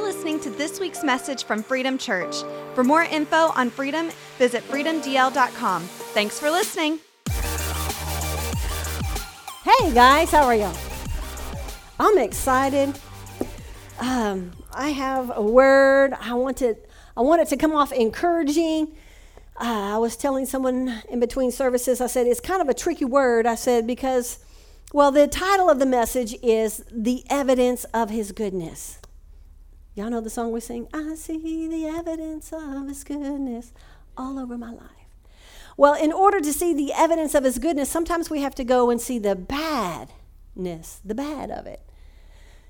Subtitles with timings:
[0.00, 2.36] You're listening to this week's message from Freedom Church.
[2.74, 5.82] For more info on freedom, visit freedomdl.com.
[5.82, 7.00] Thanks for listening.
[9.62, 10.70] Hey guys, how are you?
[11.98, 12.98] I'm excited.
[13.98, 16.14] Um, I have a word.
[16.18, 16.88] I want it.
[17.14, 18.96] I want it to come off encouraging.
[19.60, 22.00] Uh, I was telling someone in between services.
[22.00, 23.44] I said it's kind of a tricky word.
[23.44, 24.38] I said because,
[24.94, 28.99] well, the title of the message is "The Evidence of His Goodness."
[29.94, 30.86] Y'all know the song we sing?
[30.94, 33.72] I see the evidence of His goodness
[34.16, 34.86] all over my life.
[35.76, 38.90] Well, in order to see the evidence of His goodness, sometimes we have to go
[38.90, 41.80] and see the badness, the bad of it.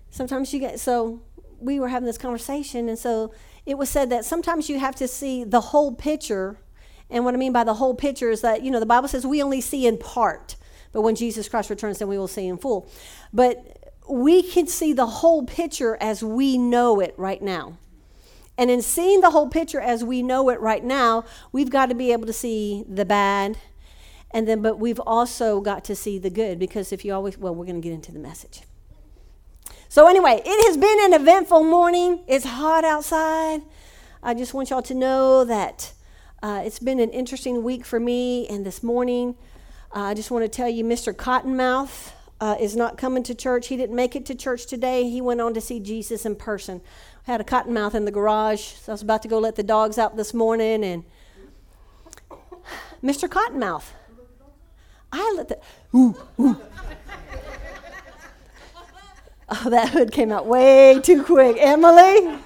[0.08, 1.20] Sometimes you get so
[1.60, 3.34] we were having this conversation, and so
[3.66, 6.58] it was said that sometimes you have to see the whole picture.
[7.10, 9.26] And what I mean by the whole picture is that, you know, the Bible says
[9.26, 10.56] we only see in part,
[10.92, 12.88] but when Jesus Christ returns, then we will see in full.
[13.32, 13.79] But
[14.10, 17.78] we can see the whole picture as we know it right now.
[18.58, 21.94] And in seeing the whole picture as we know it right now, we've got to
[21.94, 23.56] be able to see the bad.
[24.32, 27.54] And then, but we've also got to see the good because if you always, well,
[27.54, 28.62] we're going to get into the message.
[29.88, 32.20] So, anyway, it has been an eventful morning.
[32.28, 33.62] It's hot outside.
[34.22, 35.92] I just want y'all to know that
[36.42, 38.46] uh, it's been an interesting week for me.
[38.48, 39.36] And this morning,
[39.94, 41.12] uh, I just want to tell you, Mr.
[41.12, 43.68] Cottonmouth uh, is not coming to church.
[43.68, 45.08] He didn't make it to church today.
[45.08, 46.80] He went on to see Jesus in person.
[47.26, 49.62] I had a cottonmouth in the garage, so I was about to go let the
[49.62, 50.82] dogs out this morning.
[50.82, 51.04] And
[53.02, 53.28] Mr.
[53.28, 53.84] Cottonmouth,
[55.12, 55.58] I let the.
[55.94, 56.60] Ooh, ooh.
[59.52, 61.56] Oh, that hood came out way too quick.
[61.58, 62.28] Emily?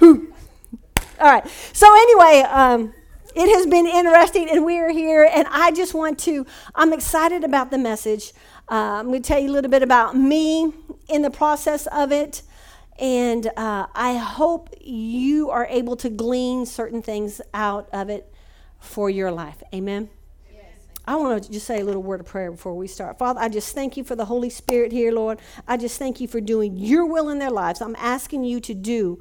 [0.00, 1.46] All right.
[1.74, 2.94] So, anyway, um,
[3.34, 7.44] it has been interesting, and we are here, and I just want to, I'm excited
[7.44, 8.32] about the message.
[8.70, 10.72] Uh, I'm going to tell you a little bit about me
[11.08, 12.42] in the process of it,
[12.98, 18.32] and uh, I hope you are able to glean certain things out of it
[18.78, 19.62] for your life.
[19.74, 20.08] Amen.
[21.04, 23.18] I want to just say a little word of prayer before we start.
[23.18, 25.40] Father, I just thank you for the Holy Spirit here, Lord.
[25.66, 27.80] I just thank you for doing your will in their lives.
[27.80, 29.20] I'm asking you to do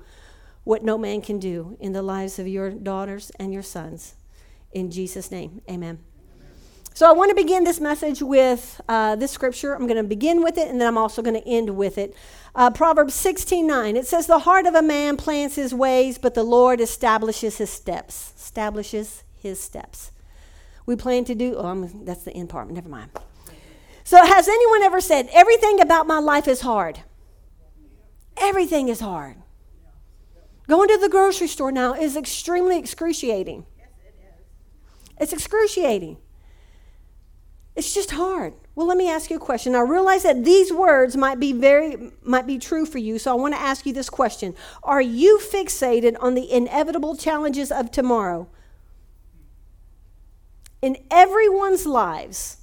[0.63, 4.13] what no man can do in the lives of your daughters and your sons.
[4.71, 5.99] In Jesus' name, amen.
[6.93, 9.73] So I want to begin this message with uh, this scripture.
[9.73, 12.15] I'm going to begin with it, and then I'm also going to end with it.
[12.53, 13.95] Uh, Proverbs 16 9.
[13.95, 17.69] It says, The heart of a man plans his ways, but the Lord establishes his
[17.69, 18.33] steps.
[18.37, 20.11] Establishes his steps
[20.85, 21.55] we plan to do.
[21.55, 22.69] Oh, I'm, that's the end part.
[22.69, 23.11] Never mind.
[24.03, 26.99] So, has anyone ever said, everything about my life is hard?
[28.37, 29.37] Everything is hard.
[30.67, 33.65] Going to the grocery store now is extremely excruciating.
[35.19, 36.17] It's excruciating.
[37.75, 38.53] It's just hard.
[38.75, 39.75] Well, let me ask you a question.
[39.75, 43.35] I realize that these words might be very might be true for you, so I
[43.35, 44.55] want to ask you this question.
[44.83, 48.49] Are you fixated on the inevitable challenges of tomorrow?
[50.81, 52.57] in everyone's lives,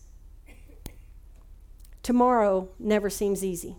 [2.02, 3.76] tomorrow never seems easy.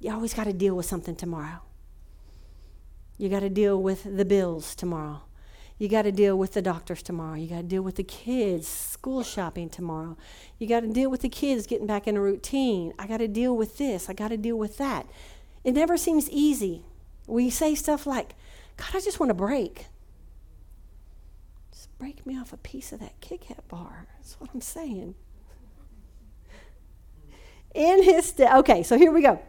[0.00, 1.60] You always got to deal with something tomorrow.
[3.16, 5.22] You got to deal with the bills tomorrow.
[5.78, 7.34] You got to deal with the doctors tomorrow.
[7.34, 10.16] You got to deal with the kids, school shopping tomorrow.
[10.58, 12.92] You got to deal with the kids getting back in a routine.
[12.98, 14.08] I got to deal with this.
[14.08, 15.06] I got to deal with that.
[15.64, 16.84] It never seems easy.
[17.26, 18.34] We say stuff like,
[18.76, 19.86] God, I just want to break
[21.72, 24.06] Just break me off a piece of that Kit Kat bar.
[24.16, 25.14] That's what I'm saying.
[27.74, 29.40] In his okay, so here we go.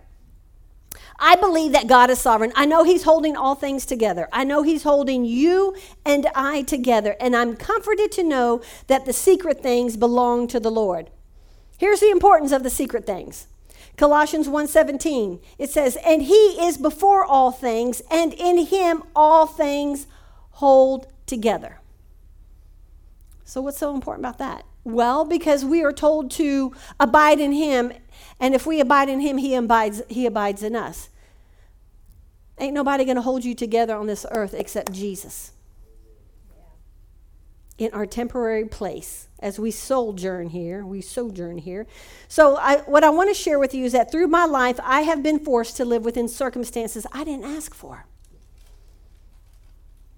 [1.20, 2.52] I believe that God is sovereign.
[2.56, 4.28] I know He's holding all things together.
[4.32, 7.16] I know He's holding you and I together.
[7.20, 11.10] And I'm comforted to know that the secret things belong to the Lord.
[11.78, 13.48] Here's the importance of the secret things.
[13.98, 15.40] Colossians 1:17.
[15.58, 20.08] It says, "And he is before all things, and in him all things
[20.52, 21.80] hold together."
[23.46, 24.66] So, what's so important about that?
[24.86, 27.92] Well, because we are told to abide in Him,
[28.40, 31.10] and if we abide in Him, He abides, he abides in us.
[32.58, 35.52] Ain't nobody going to hold you together on this earth except Jesus.
[37.78, 41.86] In our temporary place, as we sojourn here, we sojourn here.
[42.30, 45.02] So, I, what I want to share with you is that through my life, I
[45.02, 48.06] have been forced to live within circumstances I didn't ask for.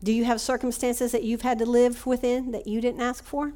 [0.03, 3.53] Do you have circumstances that you've had to live within that you didn't ask for?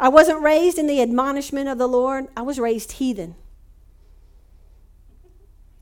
[0.00, 3.34] I wasn't raised in the admonishment of the Lord, I was raised heathen.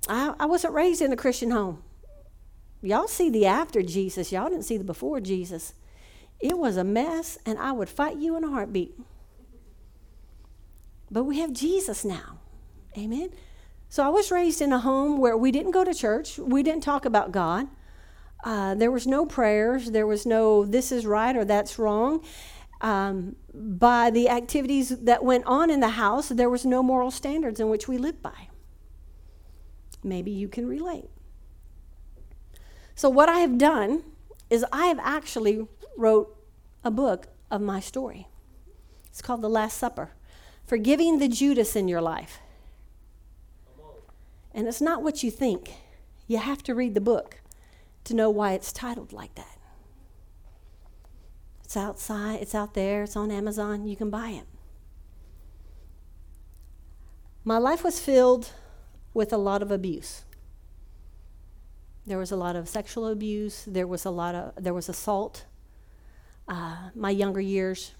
[0.08, 1.84] I, I wasn't raised in a Christian home.
[2.82, 5.72] Y'all see the after Jesus, y'all didn't see the before Jesus.
[6.40, 8.98] It was a mess, and I would fight you in a heartbeat.
[11.10, 12.38] But we have Jesus now.
[12.96, 13.30] Amen.
[13.88, 16.82] So I was raised in a home where we didn't go to church, we didn't
[16.82, 17.68] talk about God.
[18.44, 22.24] Uh, there was no prayers, there was no this is right or that's wrong.
[22.80, 27.58] Um, by the activities that went on in the house, there was no moral standards
[27.58, 28.48] in which we lived by.
[30.04, 31.10] Maybe you can relate.
[32.94, 34.04] So what I have done
[34.48, 35.66] is I have actually
[35.96, 36.36] wrote
[36.84, 38.28] a book of my story.
[39.08, 40.12] It's called The Last Supper.
[40.64, 42.40] Forgiving the Judas in your life.
[44.52, 45.72] And it's not what you think.
[46.26, 47.40] You have to read the book
[48.04, 49.57] to know why it's titled like that.
[51.68, 54.46] It's outside, it's out there, it's on Amazon, you can buy it.
[57.44, 58.52] My life was filled
[59.12, 60.22] with a lot of abuse.
[62.06, 65.44] There was a lot of sexual abuse, there was a lot of there was assault.
[66.48, 67.92] Uh, my younger years.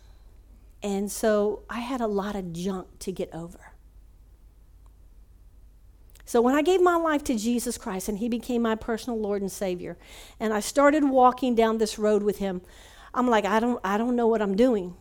[0.83, 3.75] And so I had a lot of junk to get over.
[6.25, 9.43] So when I gave my life to Jesus Christ and he became my personal Lord
[9.43, 9.99] and Savior,
[10.41, 12.63] and I started walking down this road with him,
[13.15, 14.97] I'm like, I don't, I don't know what I'm doing.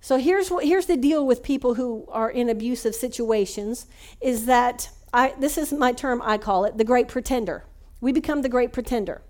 [0.00, 3.86] So here's what, here's the deal with people who are in abusive situations
[4.20, 7.64] is that I, this is my term I call it the great pretender.
[8.00, 9.22] We become the great pretender.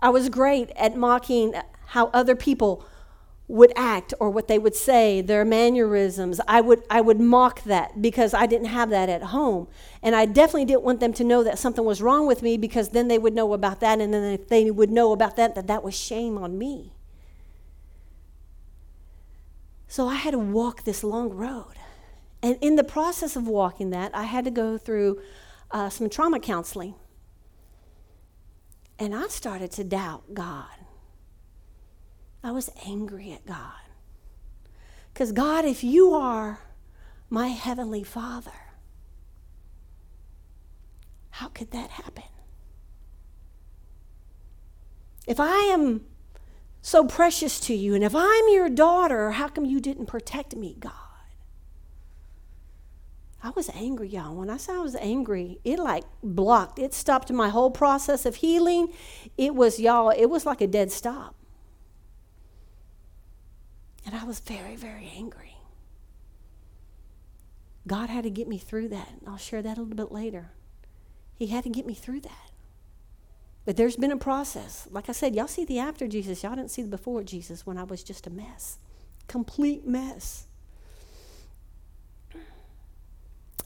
[0.00, 1.54] I was great at mocking
[1.86, 2.84] how other people
[3.48, 6.38] would act or what they would say, their mannerisms.
[6.46, 9.68] I would, I would mock that because I didn't have that at home.
[10.02, 12.90] And I definitely didn't want them to know that something was wrong with me because
[12.90, 14.00] then they would know about that.
[14.00, 16.92] And then if they would know about that, that that was shame on me.
[19.88, 21.74] So I had to walk this long road.
[22.42, 25.20] And in the process of walking that, I had to go through
[25.70, 26.94] uh, some trauma counseling.
[28.98, 30.66] And I started to doubt God.
[32.42, 33.72] I was angry at God.
[35.12, 36.60] Because, God, if you are
[37.28, 38.52] my heavenly Father,
[41.30, 42.24] how could that happen?
[45.26, 46.02] If I am
[46.80, 50.76] so precious to you, and if I'm your daughter, how come you didn't protect me,
[50.78, 50.92] God?
[53.42, 54.34] I was angry, y'all.
[54.34, 56.78] When I say I was angry, it like blocked.
[56.78, 58.92] It stopped my whole process of healing.
[59.36, 61.37] It was, y'all, it was like a dead stop.
[64.08, 65.58] And I was very, very angry.
[67.86, 69.10] God had to get me through that.
[69.20, 70.48] And I'll share that a little bit later.
[71.34, 72.50] He had to get me through that.
[73.66, 74.88] But there's been a process.
[74.90, 76.42] Like I said, y'all see the after Jesus.
[76.42, 78.78] Y'all didn't see the before Jesus when I was just a mess.
[79.26, 80.46] Complete mess.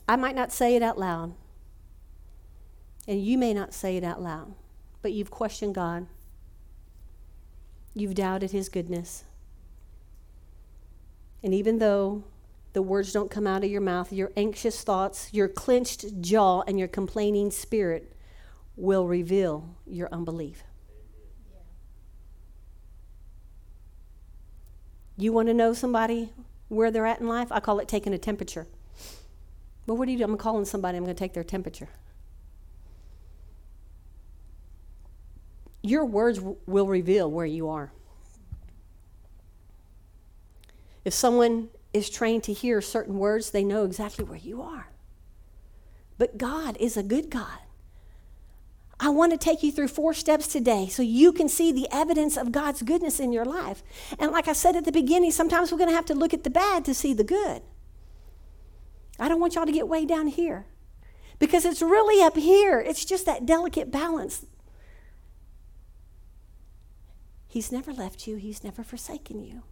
[0.09, 1.35] I might not say it out loud.
[3.06, 4.55] And you may not say it out loud.
[5.03, 6.09] But you've questioned God.
[7.95, 9.23] You've doubted his goodness.
[11.43, 12.25] And even though
[12.73, 16.79] the words don't come out of your mouth, your anxious thoughts, your clenched jaw, and
[16.79, 18.12] your complaining spirit
[18.77, 20.62] will reveal your unbelief.
[25.17, 26.31] You want to know somebody
[26.69, 27.53] where they're at in life?
[27.53, 28.67] I call it taking a temperature.
[29.87, 30.25] But what do you do?
[30.25, 31.88] I'm calling somebody, I'm going to take their temperature.
[35.83, 37.93] Your words w- will reveal where you are.
[41.04, 44.88] If someone is trained to hear certain words, they know exactly where you are.
[46.19, 47.58] But God is a good God.
[49.00, 52.37] I want to take you through four steps today so you can see the evidence
[52.37, 53.82] of God's goodness in your life.
[54.16, 56.44] And like I said at the beginning, sometimes we're going to have to look at
[56.44, 57.62] the bad to see the good.
[59.18, 60.66] I don't want y'all to get way down here
[61.40, 62.78] because it's really up here.
[62.80, 64.47] It's just that delicate balance.
[67.49, 69.64] He's never left you, He's never forsaken you.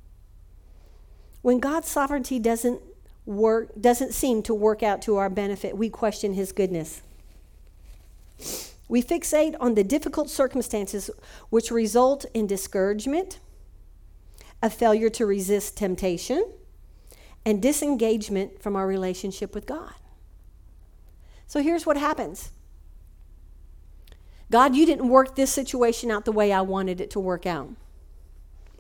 [1.43, 2.81] When God's sovereignty doesn't
[3.25, 7.03] work, doesn't seem to work out to our benefit, we question his goodness.
[8.89, 11.11] We fixate on the difficult circumstances
[11.49, 13.39] which result in discouragement,
[14.63, 16.45] a failure to resist temptation,
[17.47, 19.95] and disengagement from our relationship with God.
[21.47, 22.51] So here's what happens
[24.51, 27.71] God, you didn't work this situation out the way I wanted it to work out.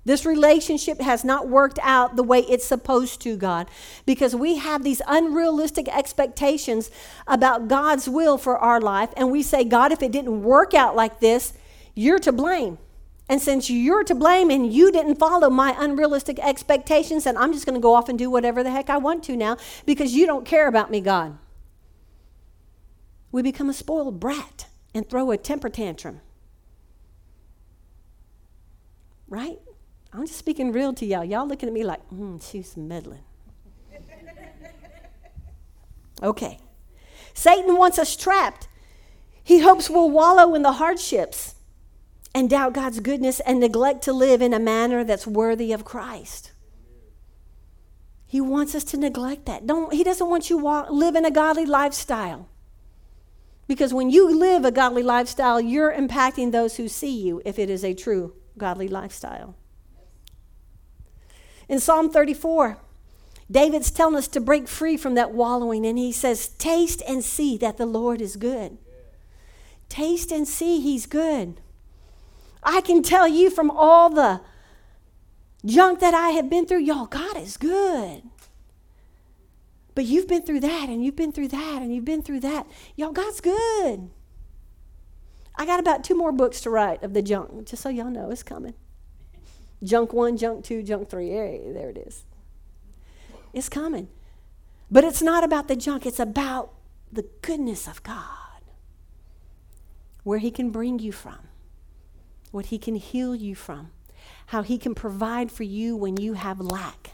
[0.04, 3.68] This relationship has not worked out the way it's supposed to, God,
[4.06, 6.90] because we have these unrealistic expectations
[7.26, 9.10] about God's will for our life.
[9.16, 11.52] And we say, God, if it didn't work out like this,
[11.94, 12.78] you're to blame.
[13.28, 17.66] And since you're to blame and you didn't follow my unrealistic expectations, then I'm just
[17.66, 20.26] going to go off and do whatever the heck I want to now because you
[20.26, 21.38] don't care about me, God.
[23.30, 26.22] We become a spoiled brat and throw a temper tantrum.
[29.28, 29.60] Right?
[30.12, 31.24] I'm just speaking real to y'all.
[31.24, 33.22] Y'all looking at me like, hmm, she's meddling.
[36.22, 36.58] okay.
[37.32, 38.68] Satan wants us trapped.
[39.42, 41.54] He hopes we'll wallow in the hardships
[42.34, 46.52] and doubt God's goodness and neglect to live in a manner that's worthy of Christ.
[48.26, 49.66] He wants us to neglect that.
[49.66, 52.48] Don't, he doesn't want you to live in a godly lifestyle.
[53.66, 57.70] Because when you live a godly lifestyle, you're impacting those who see you if it
[57.70, 59.56] is a true godly lifestyle.
[61.70, 62.78] In Psalm 34,
[63.48, 67.56] David's telling us to break free from that wallowing, and he says, Taste and see
[67.58, 68.76] that the Lord is good.
[69.88, 71.60] Taste and see he's good.
[72.64, 74.40] I can tell you from all the
[75.64, 78.24] junk that I have been through, y'all, God is good.
[79.94, 82.66] But you've been through that, and you've been through that, and you've been through that.
[82.96, 84.10] Y'all, God's good.
[85.54, 88.28] I got about two more books to write of the junk, just so y'all know
[88.28, 88.74] it's coming.
[89.82, 91.30] Junk one, junk two, junk three.
[91.30, 92.24] Hey, there it is.
[93.52, 94.08] It's coming.
[94.90, 96.72] But it's not about the junk, it's about
[97.12, 98.26] the goodness of God.
[100.24, 101.38] Where He can bring you from,
[102.50, 103.90] what He can heal you from,
[104.46, 107.12] how He can provide for you when you have lack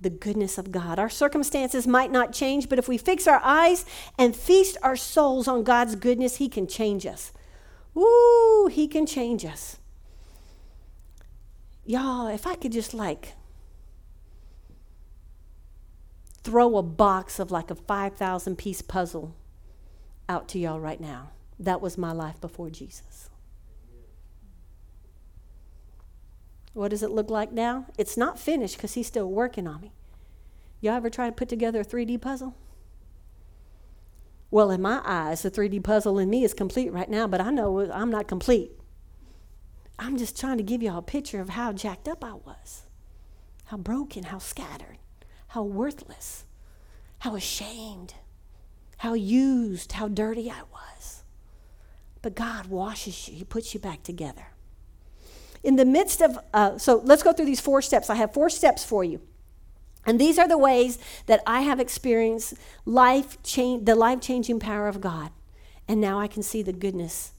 [0.00, 0.98] the goodness of God.
[0.98, 3.86] Our circumstances might not change, but if we fix our eyes
[4.18, 7.32] and feast our souls on God's goodness, He can change us.
[7.96, 9.78] Ooh, He can change us.
[11.86, 13.34] Y'all, if I could just like
[16.42, 19.36] throw a box of like a 5,000 piece puzzle
[20.28, 23.30] out to y'all right now, that was my life before Jesus.
[26.72, 27.86] What does it look like now?
[27.96, 29.92] It's not finished because he's still working on me.
[30.80, 32.54] Y'all ever try to put together a 3D puzzle?
[34.50, 37.50] Well, in my eyes, the 3D puzzle in me is complete right now, but I
[37.50, 38.72] know I'm not complete.
[39.98, 42.82] I'm just trying to give y'all a picture of how jacked up I was,
[43.64, 44.98] how broken, how scattered,
[45.48, 46.44] how worthless,
[47.20, 48.14] how ashamed,
[48.98, 51.22] how used, how dirty I was.
[52.22, 54.48] But God washes you, He puts you back together
[55.66, 58.08] in the midst of, uh, so let's go through these four steps.
[58.08, 59.20] I have four steps for you.
[60.06, 64.86] And these are the ways that I have experienced life change, the life changing power
[64.86, 65.30] of God.
[65.88, 67.32] And now I can see the goodness,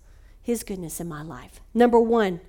[0.47, 1.59] His goodness in my life.
[1.73, 2.39] Number one,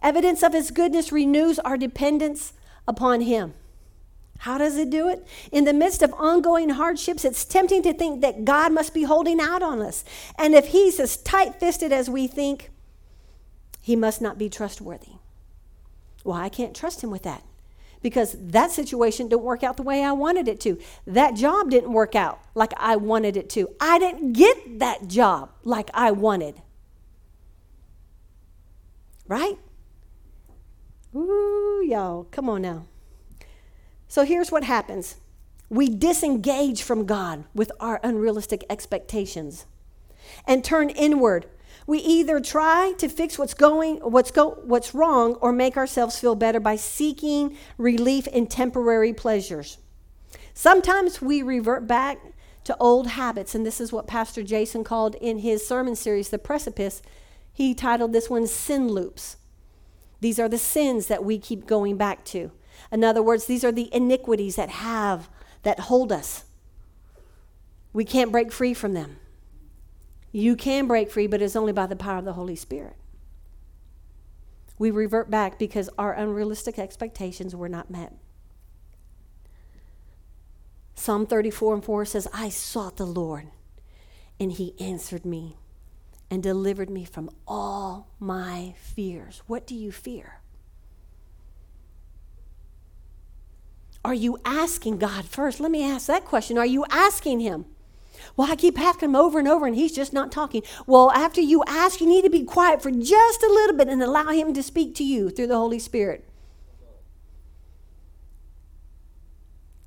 [0.00, 2.52] evidence of His goodness renews our dependence
[2.86, 3.54] upon Him.
[4.38, 5.26] How does it do it?
[5.50, 9.40] In the midst of ongoing hardships, it's tempting to think that God must be holding
[9.40, 10.04] out on us.
[10.38, 12.70] And if He's as tight fisted as we think,
[13.82, 15.14] he must not be trustworthy.
[16.22, 17.42] Well, I can't trust him with that
[18.02, 20.78] because that situation didn't work out the way I wanted it to.
[21.08, 23.68] That job didn't work out like I wanted it to.
[23.80, 26.62] I didn't get that job like I wanted.
[29.28, 29.58] Right?
[31.14, 32.86] Ooh, y'all, come on now.
[34.08, 35.16] So here's what happens
[35.68, 39.66] we disengage from God with our unrealistic expectations
[40.46, 41.46] and turn inward
[41.86, 46.34] we either try to fix what's going what's go what's wrong or make ourselves feel
[46.34, 49.78] better by seeking relief in temporary pleasures.
[50.52, 52.18] Sometimes we revert back
[52.64, 56.38] to old habits and this is what Pastor Jason called in his sermon series The
[56.38, 57.02] Precipice.
[57.56, 59.38] He titled this one Sin Loops.
[60.20, 62.50] These are the sins that we keep going back to.
[62.92, 65.30] In other words, these are the iniquities that have
[65.62, 66.44] that hold us.
[67.94, 69.16] We can't break free from them.
[70.32, 72.96] You can break free, but it's only by the power of the Holy Spirit.
[74.78, 78.12] We revert back because our unrealistic expectations were not met.
[80.94, 83.46] Psalm 34 and 4 says, I sought the Lord,
[84.38, 85.56] and he answered me
[86.30, 89.42] and delivered me from all my fears.
[89.46, 90.40] What do you fear?
[94.04, 95.58] Are you asking God first?
[95.58, 96.58] Let me ask that question.
[96.58, 97.66] Are you asking Him?
[98.36, 100.62] Well, I keep asking him over and over, and he's just not talking.
[100.86, 104.02] Well, after you ask, you need to be quiet for just a little bit and
[104.02, 106.24] allow him to speak to you through the Holy Spirit.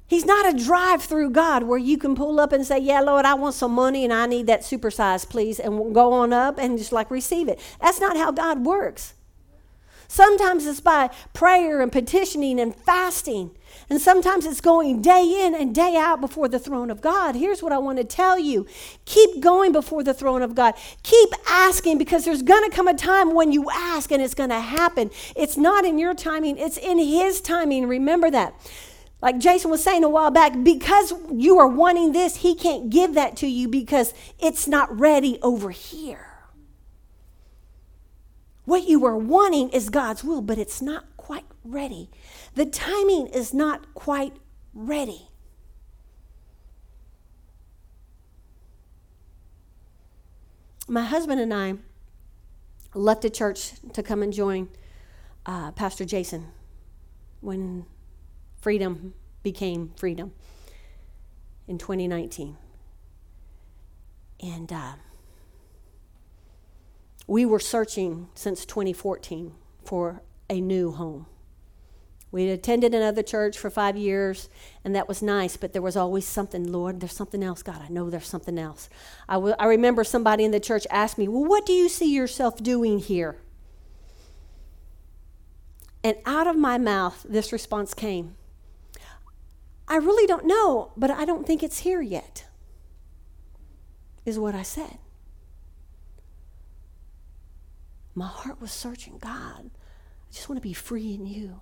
[0.10, 3.26] He's not a drive through God where you can pull up and say, Yeah, Lord,
[3.26, 6.80] I want some money and I need that supersize, please, and go on up and
[6.80, 7.60] just like receive it.
[7.80, 9.14] That's not how God works.
[10.08, 13.52] Sometimes it's by prayer and petitioning and fasting.
[13.88, 17.36] And sometimes it's going day in and day out before the throne of God.
[17.36, 18.66] Here's what I want to tell you
[19.06, 20.74] keep going before the throne of God.
[21.04, 24.50] Keep asking because there's going to come a time when you ask and it's going
[24.50, 25.12] to happen.
[25.36, 27.88] It's not in your timing, it's in His timing.
[27.88, 28.56] Remember that.
[29.22, 33.14] Like Jason was saying a while back, because you are wanting this, He can't give
[33.16, 36.28] that to you because it's not ready over here.
[38.66, 42.10] What you are wanting is God's will, but it's not quite ready.
[42.56, 44.34] The timing is not quite
[44.74, 45.30] ready.
[50.90, 51.76] my husband and I
[52.94, 54.70] left the church to come and join
[55.46, 56.48] uh, Pastor Jason
[57.42, 57.86] when
[58.62, 59.14] freedom
[59.44, 60.34] became freedom
[61.68, 62.58] in 2019.
[64.42, 64.94] And uh,
[67.28, 71.26] we were searching since 2014 for a new home.
[72.32, 74.50] We had attended another church for five years,
[74.86, 77.64] and that was nice, but there was always something, Lord, there's something else.
[77.64, 78.88] God, I know there's something else.
[79.28, 82.14] I, w- I remember somebody in the church asked me, Well, what do you see
[82.14, 83.38] yourself doing here?
[86.04, 88.36] And out of my mouth, this response came
[89.90, 92.46] I really don't know, but I don't think it's here yet,
[94.24, 95.00] is what I said.
[98.14, 99.72] My heart was searching God.
[99.72, 101.62] I just want to be free in you.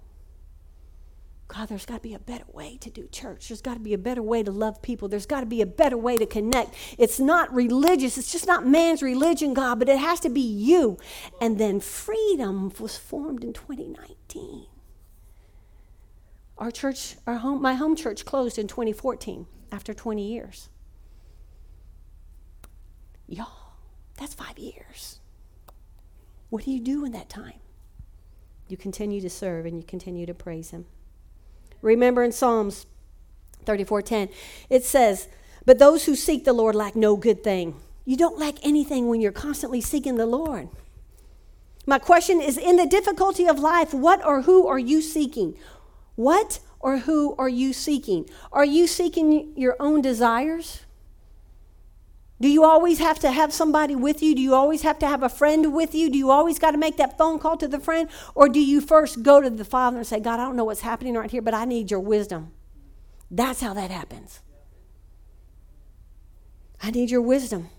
[1.48, 3.48] God, there's got to be a better way to do church.
[3.48, 5.07] There's got to be a better way to love people.
[5.07, 6.74] There's got to be a better way to connect.
[6.98, 8.17] It's not religious.
[8.17, 10.98] It's just not man's religion, God, but it has to be you.
[11.39, 14.65] And then freedom was formed in 2019.
[16.58, 20.70] Our church, our home, my home church closed in 2014 after 20 years.
[23.28, 23.74] Y'all,
[24.18, 25.20] that's five years.
[26.50, 27.60] What do you do in that time?
[28.70, 30.86] You continue to serve and you continue to praise Him.
[31.82, 32.86] Remember in Psalms
[33.66, 34.30] 34:10,
[34.70, 35.28] it says,
[35.66, 39.20] "But those who seek the Lord lack no good thing." You don't lack anything when
[39.20, 40.70] you're constantly seeking the Lord.
[41.86, 45.58] My question is in the difficulty of life, what or who are you seeking?
[46.17, 48.27] What or who are you seeking?
[48.51, 50.81] Are you seeking your own desires?
[52.41, 54.33] Do you always have to have somebody with you?
[54.33, 56.09] Do you always have to have a friend with you?
[56.09, 58.09] Do you always got to make that phone call to the friend?
[58.33, 60.81] Or do you first go to the Father and say, God, I don't know what's
[60.81, 62.51] happening right here, but I need your wisdom?
[63.29, 64.39] That's how that happens.
[66.81, 67.69] I need your wisdom.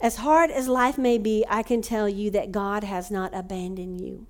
[0.00, 4.00] As hard as life may be, I can tell you that God has not abandoned
[4.00, 4.26] you.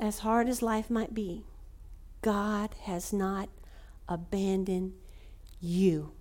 [0.00, 1.44] As hard as life might be,
[2.22, 3.48] God has not
[4.08, 4.94] abandoned
[5.60, 6.12] you.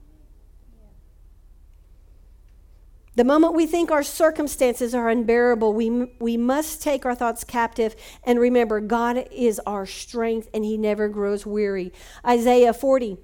[3.18, 7.96] The moment we think our circumstances are unbearable, we, we must take our thoughts captive
[8.24, 11.92] and remember God is our strength and He never grows weary.
[12.24, 13.18] Isaiah 40,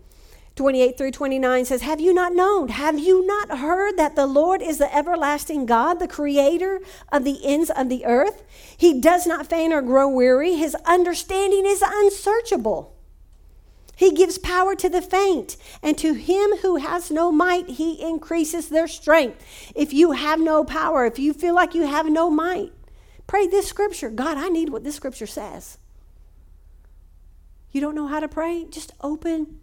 [0.55, 2.69] 28 through 29 says, Have you not known?
[2.69, 6.79] Have you not heard that the Lord is the everlasting God, the creator
[7.11, 8.43] of the ends of the earth?
[8.77, 12.93] He does not faint or grow weary, His understanding is unsearchable.
[13.95, 18.69] He gives power to the faint, and to him who has no might, he increases
[18.69, 19.71] their strength.
[19.75, 22.71] If you have no power, if you feel like you have no might,
[23.27, 25.77] pray this scripture God, I need what this scripture says.
[27.71, 28.65] You don't know how to pray?
[28.69, 29.59] Just open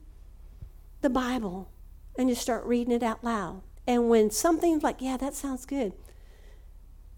[1.01, 1.71] the Bible
[2.19, 3.63] and just start reading it out loud.
[3.87, 5.93] And when something's like, yeah, that sounds good,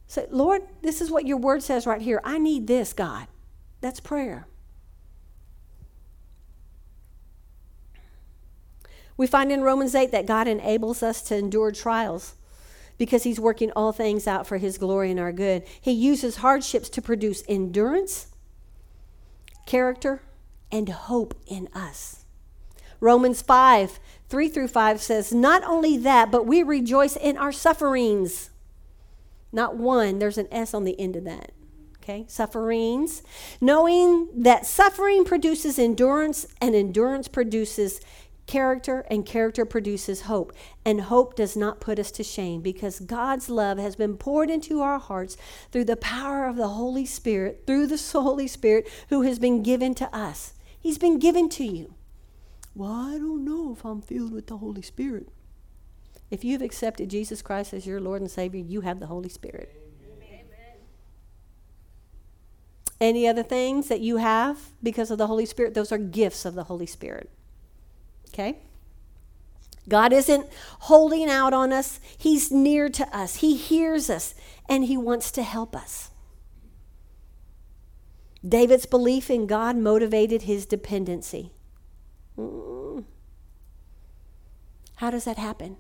[0.06, 2.20] say, Lord, this is what your word says right here.
[2.24, 3.26] I need this, God.
[3.80, 4.46] That's prayer.
[9.16, 12.34] We find in Romans 8 that God enables us to endure trials
[12.98, 15.64] because he's working all things out for his glory and our good.
[15.80, 18.28] He uses hardships to produce endurance,
[19.66, 20.22] character,
[20.70, 22.21] and hope in us.
[23.02, 28.50] Romans 5 3 through 5 says, Not only that, but we rejoice in our sufferings.
[29.50, 31.50] Not one, there's an S on the end of that.
[31.98, 33.22] Okay, sufferings.
[33.60, 38.00] Knowing that suffering produces endurance, and endurance produces
[38.46, 40.52] character, and character produces hope.
[40.84, 44.80] And hope does not put us to shame because God's love has been poured into
[44.80, 45.36] our hearts
[45.72, 49.94] through the power of the Holy Spirit, through the Holy Spirit who has been given
[49.96, 50.54] to us.
[50.78, 51.94] He's been given to you.
[52.74, 55.28] Well, I don't know if I'm filled with the Holy Spirit.
[56.30, 59.74] If you've accepted Jesus Christ as your Lord and Savior, you have the Holy Spirit.
[60.02, 60.44] Amen.
[63.00, 66.54] Any other things that you have because of the Holy Spirit, those are gifts of
[66.54, 67.28] the Holy Spirit.
[68.28, 68.58] Okay?
[69.88, 70.48] God isn't
[70.80, 73.36] holding out on us, He's near to us.
[73.36, 74.34] He hears us,
[74.68, 76.12] and He wants to help us.
[78.46, 81.52] David's belief in God motivated his dependency.
[82.36, 83.02] How
[85.10, 85.76] does that happen?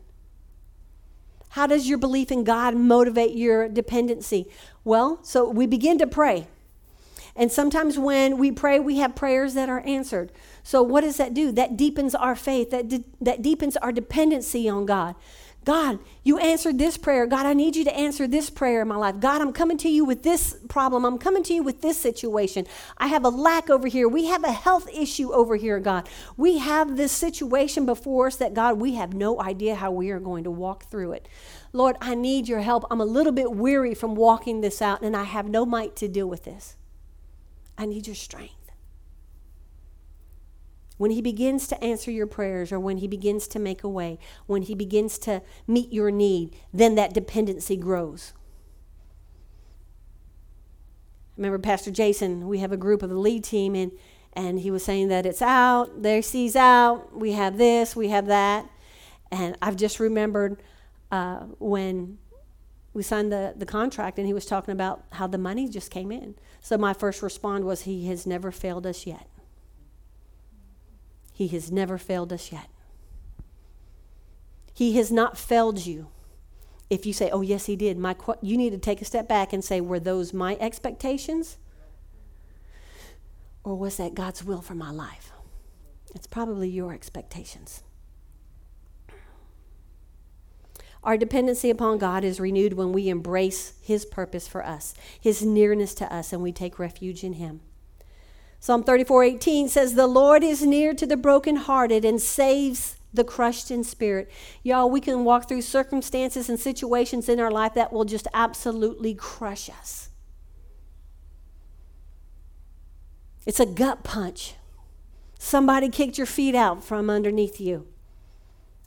[1.50, 4.50] How does your belief in God motivate your dependency?
[4.84, 6.48] Well, so we begin to pray.
[7.34, 10.32] And sometimes when we pray, we have prayers that are answered.
[10.62, 11.50] So, what does that do?
[11.52, 15.14] That deepens our faith, that, de- that deepens our dependency on God.
[15.64, 17.26] God, you answered this prayer.
[17.26, 19.20] God, I need you to answer this prayer in my life.
[19.20, 21.04] God, I'm coming to you with this problem.
[21.04, 22.66] I'm coming to you with this situation.
[22.98, 24.08] I have a lack over here.
[24.08, 26.08] We have a health issue over here, God.
[26.36, 30.20] We have this situation before us that, God, we have no idea how we are
[30.20, 31.28] going to walk through it.
[31.72, 32.84] Lord, I need your help.
[32.90, 36.08] I'm a little bit weary from walking this out, and I have no might to
[36.08, 36.76] deal with this.
[37.78, 38.61] I need your strength
[41.02, 44.20] when He begins to answer your prayers or when He begins to make a way,
[44.46, 48.32] when He begins to meet your need, then that dependency grows.
[51.36, 53.90] Remember, Pastor Jason, we have a group of the lead team, and,
[54.34, 58.26] and he was saying that it's out, their sees out, we have this, we have
[58.26, 58.70] that.
[59.32, 60.62] And I've just remembered
[61.10, 62.18] uh, when
[62.94, 66.12] we signed the, the contract and he was talking about how the money just came
[66.12, 66.36] in.
[66.60, 69.26] So my first respond was, He has never failed us yet.
[71.32, 72.68] He has never failed us yet.
[74.74, 76.08] He has not failed you.
[76.90, 79.52] If you say, "Oh yes, he did," my you need to take a step back
[79.52, 81.56] and say, "Were those my expectations,
[83.64, 85.32] or was that God's will for my life?"
[86.14, 87.82] It's probably your expectations.
[91.02, 95.94] Our dependency upon God is renewed when we embrace His purpose for us, His nearness
[95.94, 97.60] to us, and we take refuge in Him.
[98.62, 103.82] Psalm 34:18 says, The Lord is near to the brokenhearted and saves the crushed in
[103.82, 104.30] spirit.
[104.62, 109.16] Y'all, we can walk through circumstances and situations in our life that will just absolutely
[109.16, 110.10] crush us.
[113.46, 114.54] It's a gut punch.
[115.40, 117.88] Somebody kicked your feet out from underneath you.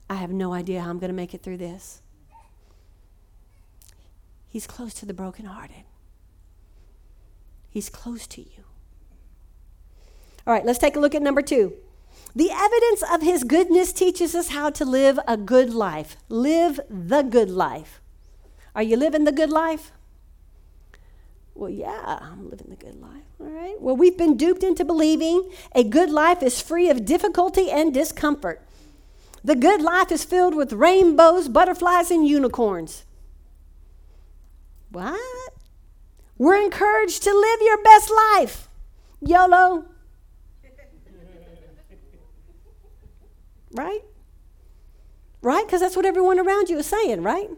[0.09, 2.01] I have no idea how I'm going to make it through this.
[4.47, 5.83] He's close to the brokenhearted.
[7.69, 8.64] He's close to you.
[10.47, 11.73] All right, let's take a look at number two.
[12.35, 16.17] The evidence of his goodness teaches us how to live a good life.
[16.29, 18.01] Live the good life.
[18.75, 19.91] Are you living the good life?
[21.55, 23.23] Well, yeah, I'm living the good life.
[23.39, 23.79] All right.
[23.79, 28.61] Well, we've been duped into believing a good life is free of difficulty and discomfort.
[29.43, 33.05] The good life is filled with rainbows, butterflies, and unicorns.
[34.91, 35.53] What?
[36.37, 38.67] We're encouraged to live your best life.
[39.21, 39.85] YOLO.
[43.75, 44.01] Right?
[45.41, 45.65] Right?
[45.65, 47.49] Because that's what everyone around you is saying, right?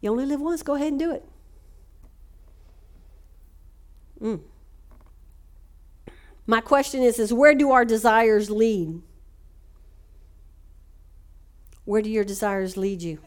[0.00, 1.24] You only live once, go ahead and do it.
[4.20, 4.40] Mm.
[6.46, 9.00] My question is, is where do our desires lead?
[11.84, 13.18] Where do your desires lead you?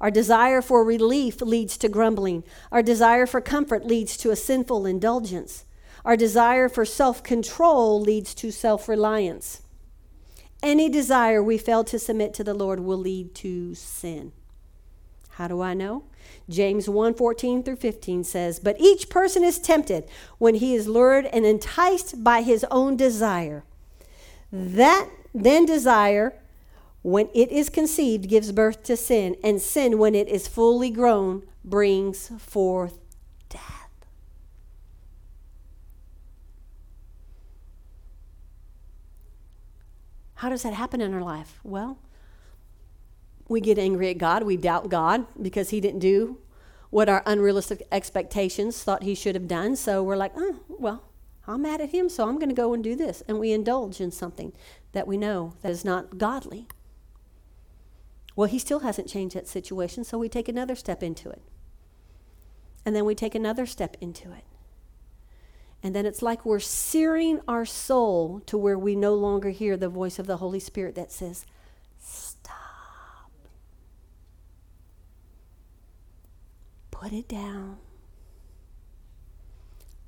[0.00, 2.44] Our desire for relief leads to grumbling.
[2.70, 5.64] Our desire for comfort leads to a sinful indulgence.
[6.04, 9.62] Our desire for self control leads to self reliance.
[10.62, 14.32] Any desire we fail to submit to the Lord will lead to sin.
[15.30, 16.04] How do I know?
[16.48, 21.26] James 1 14 through 15 says, But each person is tempted when he is lured
[21.26, 23.64] and enticed by his own desire.
[24.50, 26.34] That then desire,
[27.02, 31.42] when it is conceived, gives birth to sin, and sin, when it is fully grown,
[31.64, 32.98] brings forth
[40.36, 41.60] How does that happen in our life?
[41.64, 41.98] Well,
[43.48, 44.42] we get angry at God.
[44.42, 46.38] We doubt God because He didn't do
[46.90, 49.76] what our unrealistic expectations thought He should have done.
[49.76, 51.04] So we're like, oh, well,
[51.46, 53.22] I'm mad at Him, so I'm going to go and do this.
[53.28, 54.52] And we indulge in something
[54.92, 56.66] that we know that is not godly.
[58.34, 61.42] Well, He still hasn't changed that situation, so we take another step into it.
[62.84, 64.44] And then we take another step into it.
[65.86, 69.88] And then it's like we're searing our soul to where we no longer hear the
[69.88, 71.46] voice of the Holy Spirit that says,
[71.96, 73.30] Stop.
[76.90, 77.76] Put it down.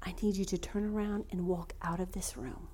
[0.03, 2.67] I need you to turn around and walk out of this room.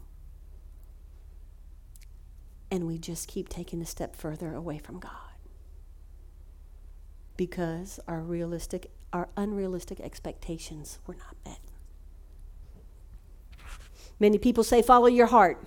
[2.71, 5.11] And we just keep taking a step further away from God.
[7.37, 11.74] Because our realistic our unrealistic expectations were not met.
[14.20, 15.62] Many people say, follow your heart.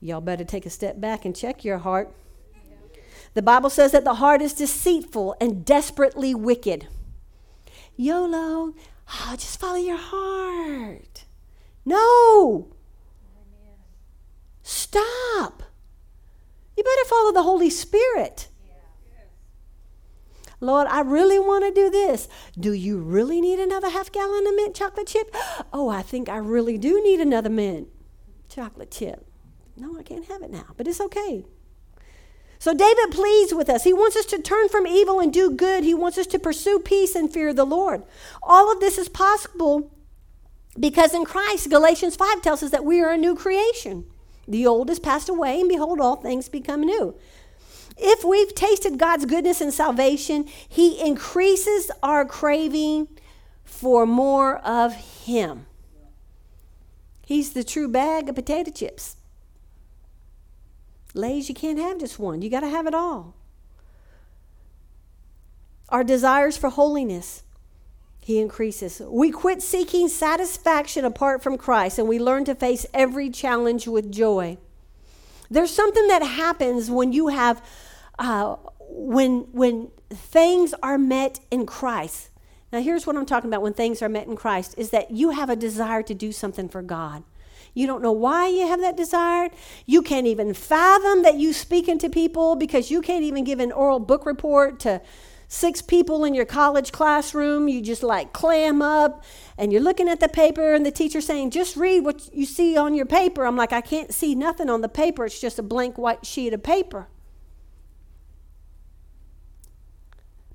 [0.00, 2.14] Y'all better take a step back and check your heart.
[3.34, 6.88] The Bible says that the heart is deceitful and desperately wicked.
[7.96, 11.24] YOLO, oh, just follow your heart.
[11.84, 12.68] No.
[14.62, 15.62] Stop.
[16.76, 18.48] You better follow the Holy Spirit.
[20.60, 22.28] Lord, I really want to do this.
[22.58, 25.34] Do you really need another half gallon of mint chocolate chip?
[25.72, 27.88] Oh, I think I really do need another mint
[28.48, 29.26] chocolate chip.
[29.76, 31.44] No, I can't have it now, but it's okay.
[32.58, 33.84] So David pleads with us.
[33.84, 35.84] He wants us to turn from evil and do good.
[35.84, 38.04] He wants us to pursue peace and fear the Lord.
[38.42, 39.92] All of this is possible
[40.78, 44.06] because in Christ, Galatians 5 tells us that we are a new creation.
[44.48, 47.16] The old has passed away, and behold, all things become new.
[47.96, 53.08] If we've tasted God's goodness and salvation, He increases our craving
[53.64, 55.66] for more of Him.
[57.24, 59.16] He's the true bag of potato chips.
[61.14, 63.34] Lays, you can't have just one, you got to have it all.
[65.88, 67.42] Our desires for holiness,
[68.20, 69.00] He increases.
[69.04, 74.12] We quit seeking satisfaction apart from Christ and we learn to face every challenge with
[74.12, 74.58] joy.
[75.50, 77.62] There's something that happens when you have
[78.18, 82.30] uh, when when things are met in Christ.
[82.72, 85.30] Now, here's what I'm talking about when things are met in Christ is that you
[85.30, 87.22] have a desire to do something for God.
[87.74, 89.50] You don't know why you have that desire.
[89.84, 93.70] You can't even fathom that you speaking to people because you can't even give an
[93.70, 95.02] oral book report to
[95.48, 97.68] six people in your college classroom.
[97.68, 99.22] You just like clam up
[99.58, 102.76] and you're looking at the paper and the teacher saying, just read what you see
[102.76, 103.44] on your paper.
[103.44, 105.26] I'm like, I can't see nothing on the paper.
[105.26, 107.08] It's just a blank white sheet of paper.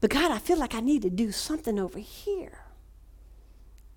[0.02, 2.66] But God, I feel like I need to do something over here.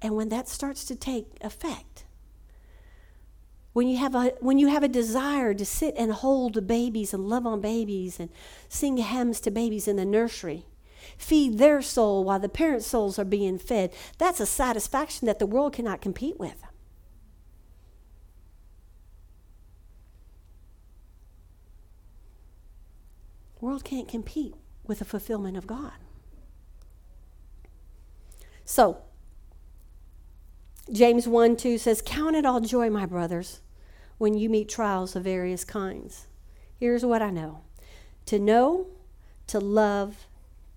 [0.02, 2.04] And when that starts to take effect,
[3.72, 7.26] when you have a when you have a desire to sit and hold babies and
[7.26, 8.28] love on babies and
[8.68, 10.66] sing hymns to babies in the nursery,
[11.16, 15.46] feed their soul while the parents' souls are being fed, that's a satisfaction that the
[15.46, 16.60] world cannot compete with.
[23.58, 24.54] The world can't compete
[24.86, 25.92] with the fulfillment of God.
[28.64, 28.98] So,
[30.92, 33.60] James 1 2 says, Count it all joy, my brothers,
[34.18, 36.26] when you meet trials of various kinds.
[36.78, 37.62] Here's what I know
[38.26, 38.86] to know,
[39.46, 40.26] to love,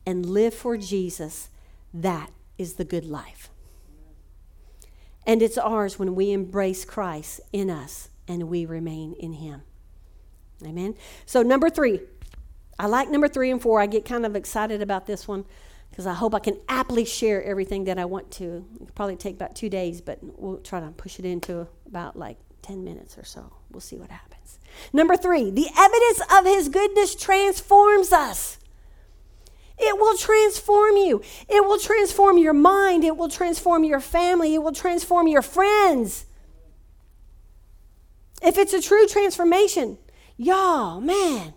[0.06, 1.50] and live for Jesus,
[1.94, 3.50] that is the good life.
[5.26, 9.62] And it's ours when we embrace Christ in us and we remain in Him.
[10.66, 10.96] Amen.
[11.26, 12.02] So, number three,
[12.80, 13.80] I like number three and four.
[13.80, 15.46] I get kind of excited about this one
[15.90, 18.66] because I hope I can aptly share everything that I want to.
[18.76, 22.38] It'll probably take about two days, but we'll try to push it into about like
[22.62, 23.52] 10 minutes or so.
[23.72, 24.60] We'll see what happens.
[24.94, 28.60] Number three, the evidence of his goodness transforms us.
[29.80, 31.22] It will transform you.
[31.48, 33.04] It will transform your mind.
[33.04, 34.56] It will transform your family.
[34.56, 36.26] It will transform your friends.
[38.42, 39.98] If it's a true transformation,
[40.36, 41.54] y'all, man,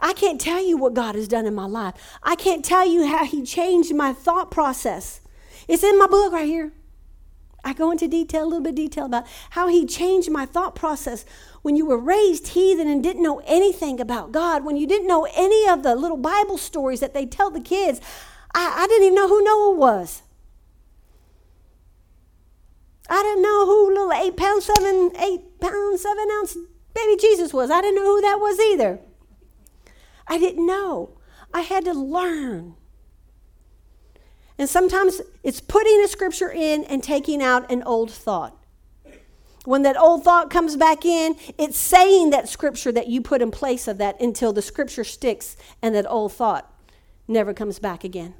[0.00, 1.94] I can't tell you what God has done in my life.
[2.22, 5.20] I can't tell you how He changed my thought process.
[5.68, 6.72] It's in my book right here.
[7.62, 10.74] I go into detail, a little bit of detail about how He changed my thought
[10.74, 11.24] process.
[11.62, 15.28] When you were raised heathen and didn't know anything about God, when you didn't know
[15.36, 18.00] any of the little Bible stories that they tell the kids,
[18.54, 20.22] I, I didn't even know who Noah was.
[23.10, 26.56] I didn't know who little eight pound, seven, eight pound, seven ounce
[26.94, 27.70] baby Jesus was.
[27.70, 29.00] I didn't know who that was either.
[30.30, 31.18] I didn't know.
[31.52, 32.76] I had to learn.
[34.56, 38.56] And sometimes it's putting a scripture in and taking out an old thought.
[39.64, 43.50] When that old thought comes back in, it's saying that scripture that you put in
[43.50, 46.72] place of that until the scripture sticks and that old thought
[47.26, 48.34] never comes back again.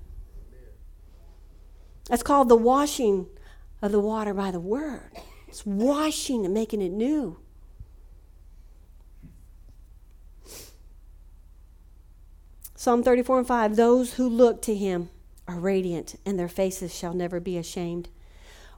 [2.08, 3.26] That's called the washing
[3.82, 5.10] of the water by the word.
[5.48, 7.38] It's washing and making it new.
[12.80, 15.10] Psalm 34 and 5 Those who look to him
[15.46, 18.08] are radiant, and their faces shall never be ashamed.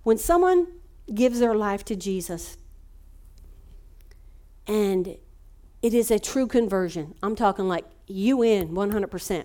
[0.03, 0.67] When someone
[1.15, 2.57] gives their life to Jesus,
[4.67, 5.19] and
[5.83, 9.45] it is a true conversion, I'm talking like you in 100%.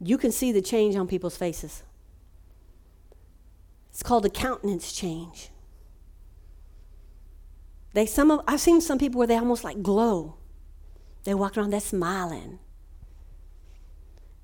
[0.00, 1.84] You can see the change on people's faces.
[3.90, 5.50] It's called a countenance change.
[7.92, 10.38] They some of I've seen some people where they almost like glow.
[11.26, 12.60] They walk around, they're smiling.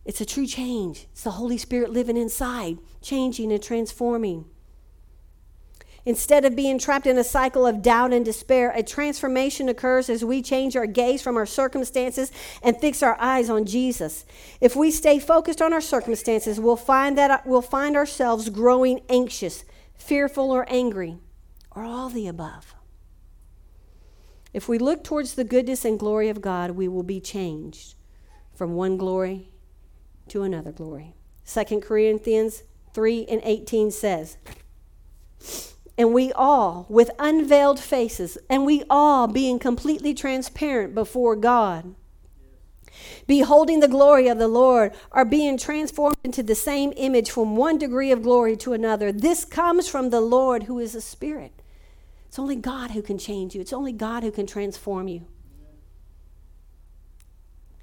[0.04, 1.06] It's a true change.
[1.12, 4.46] It's the Holy Spirit living inside, changing and transforming.
[6.04, 10.24] Instead of being trapped in a cycle of doubt and despair, a transformation occurs as
[10.24, 12.32] we change our gaze from our circumstances
[12.64, 14.26] and fix our eyes on Jesus.
[14.60, 19.64] If we stay focused on our circumstances, we'll find that we'll find ourselves growing anxious,
[19.94, 21.18] fearful or angry,
[21.70, 22.74] or all the above.
[24.52, 27.94] If we look towards the goodness and glory of God, we will be changed
[28.54, 29.48] from one glory
[30.28, 31.14] to another glory.
[31.46, 32.62] 2 Corinthians
[32.92, 34.36] 3 and 18 says,
[35.98, 41.94] and we all, with unveiled faces, and we all being completely transparent before God,
[43.26, 47.78] beholding the glory of the Lord, are being transformed into the same image from one
[47.78, 49.12] degree of glory to another.
[49.12, 51.61] This comes from the Lord who is a spirit.
[52.32, 55.26] It's only God who can change you, it's only God who can transform you.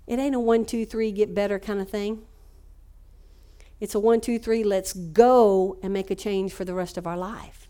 [0.07, 2.23] It ain't a one, two, three, get better kind of thing.
[3.79, 7.05] It's a one, two, three, let's go and make a change for the rest of
[7.05, 7.67] our life.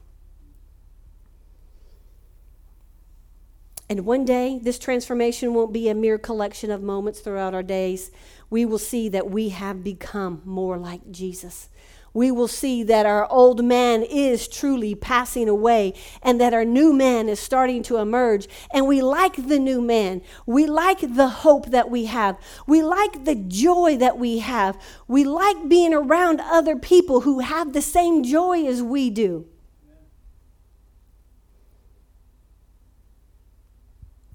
[3.89, 8.09] And one day, this transformation won't be a mere collection of moments throughout our days.
[8.49, 11.67] We will see that we have become more like Jesus.
[12.13, 16.93] We will see that our old man is truly passing away and that our new
[16.93, 18.47] man is starting to emerge.
[18.73, 20.21] And we like the new man.
[20.45, 22.37] We like the hope that we have.
[22.67, 24.81] We like the joy that we have.
[25.07, 29.45] We like being around other people who have the same joy as we do.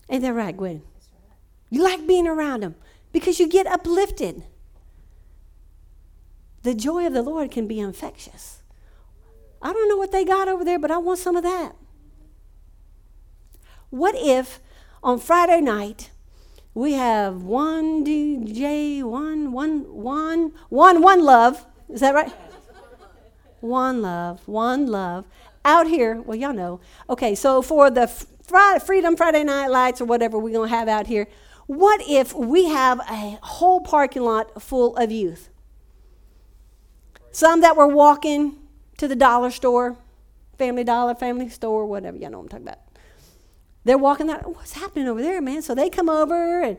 [0.09, 0.83] Ain't that right, Gwen?
[1.71, 2.77] You like being around them
[3.11, 4.45] because you get uplifted.
[6.65, 8.63] The joy of the Lord can be infectious.
[9.61, 11.77] I don't know what they got over there, but I want some of that.
[13.91, 14.61] What if
[15.03, 16.11] on Friday night
[16.73, 21.67] we have one DJ, one, one, one, one, one love?
[21.91, 22.33] Is that right?
[23.61, 25.27] one love, one love
[25.67, 26.23] out here.
[26.23, 26.81] Well, y'all know.
[27.11, 28.07] Okay, so for the
[28.87, 31.29] Freedom Friday Night Lights or whatever we're going to have out here,
[31.67, 35.51] what if we have a whole parking lot full of youth?
[37.35, 38.55] Some that were walking
[38.97, 39.97] to the dollar store,
[40.57, 42.79] family dollar, family store, whatever, Y'all know what I'm talking about.
[43.83, 45.61] They're walking that, what's happening over there, man?
[45.61, 46.79] So they come over and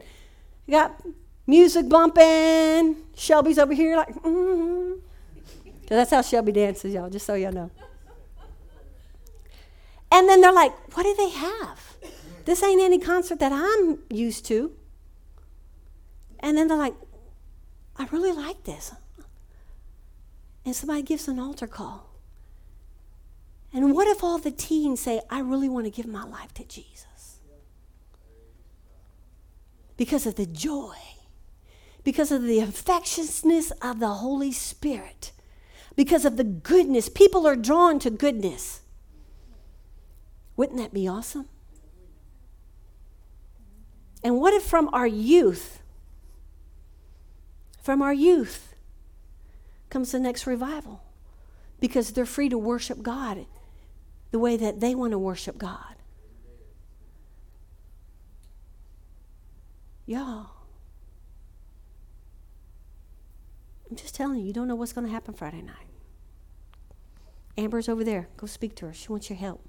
[0.70, 1.04] got
[1.46, 2.96] music bumping.
[3.18, 4.94] Shelby's over here like, mm-hmm.
[5.88, 7.70] that's how Shelby dances, y'all, just so y'all know.
[10.10, 11.98] And then they're like, what do they have?
[12.46, 14.72] This ain't any concert that I'm used to.
[16.39, 16.96] And then they're like,
[17.98, 18.94] I really like this.
[20.65, 22.10] And somebody gives an altar call.
[23.71, 26.63] And what if all the teens say, I really want to give my life to
[26.63, 27.39] Jesus?
[29.97, 30.95] Because of the joy,
[32.04, 35.32] because of the infectiousness of the Holy Spirit,
[35.95, 37.10] because of the goodness.
[37.10, 38.82] People are drawn to goodness.
[40.58, 41.47] Wouldn't that be awesome?
[44.23, 45.82] And what if from our youth,
[47.82, 48.74] from our youth,
[49.89, 51.04] comes the next revival?
[51.80, 53.45] Because they're free to worship God
[54.32, 55.95] the way that they want to worship God.
[60.06, 60.50] Y'all,
[63.89, 65.88] I'm just telling you, you don't know what's going to happen Friday night.
[67.58, 68.28] Amber's over there.
[68.38, 68.93] Go speak to her.
[68.93, 69.63] She wants your help.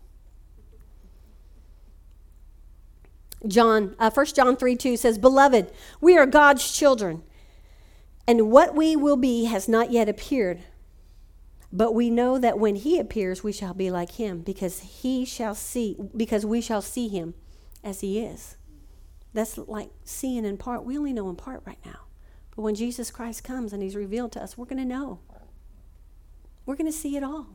[3.46, 7.22] John, uh, 1 John 3 2 says, Beloved, we are God's children,
[8.26, 10.62] and what we will be has not yet appeared.
[11.72, 15.54] But we know that when he appears, we shall be like him, because he shall
[15.54, 17.34] see, because we shall see him
[17.84, 18.56] as he is.
[19.32, 20.84] That's like seeing in part.
[20.84, 22.00] We only know in part right now.
[22.54, 25.18] But when Jesus Christ comes and he's revealed to us, we're going to know.
[26.64, 27.48] We're going to see it all.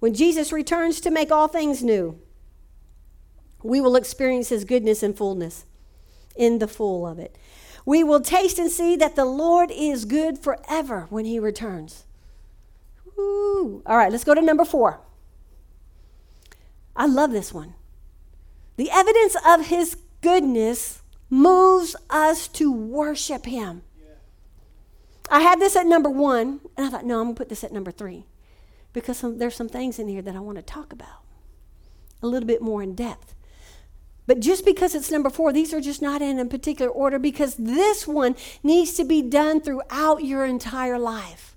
[0.00, 2.18] When Jesus returns to make all things new,
[3.62, 5.64] we will experience his goodness and fullness
[6.34, 7.38] in the full of it.
[7.84, 12.04] We will taste and see that the Lord is good forever when he returns.
[13.18, 15.00] All right, let's go to number four.
[16.94, 17.74] I love this one.
[18.76, 23.82] The evidence of his goodness moves us to worship him.
[25.30, 27.64] I had this at number one, and I thought, no, I'm going to put this
[27.64, 28.26] at number three
[28.92, 31.24] because some, there's some things in here that I want to talk about
[32.22, 33.34] a little bit more in depth.
[34.26, 37.56] But just because it's number four, these are just not in a particular order because
[37.56, 41.56] this one needs to be done throughout your entire life.